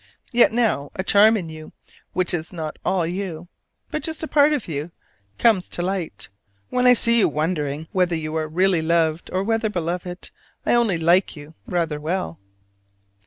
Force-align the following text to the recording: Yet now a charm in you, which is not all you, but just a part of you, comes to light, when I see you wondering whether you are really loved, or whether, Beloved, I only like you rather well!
Yet 0.31 0.51
now 0.51 0.89
a 0.95 1.03
charm 1.03 1.37
in 1.37 1.47
you, 1.49 1.73
which 2.13 2.33
is 2.33 2.51
not 2.51 2.79
all 2.83 3.05
you, 3.05 3.47
but 3.91 4.01
just 4.01 4.23
a 4.23 4.27
part 4.27 4.51
of 4.51 4.67
you, 4.67 4.89
comes 5.37 5.69
to 5.69 5.83
light, 5.83 6.27
when 6.69 6.87
I 6.87 6.95
see 6.95 7.19
you 7.19 7.29
wondering 7.29 7.87
whether 7.91 8.15
you 8.15 8.33
are 8.35 8.47
really 8.47 8.81
loved, 8.81 9.29
or 9.31 9.43
whether, 9.43 9.69
Beloved, 9.69 10.31
I 10.65 10.73
only 10.73 10.97
like 10.97 11.35
you 11.35 11.53
rather 11.67 11.99
well! 11.99 12.39